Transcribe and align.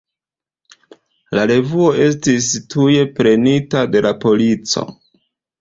La 1.39 1.43
revuo 1.51 1.91
estis 2.05 2.49
tuj 2.75 2.97
prenita 3.21 3.87
de 3.97 4.03
la 4.07 4.15
polico. 4.25 4.91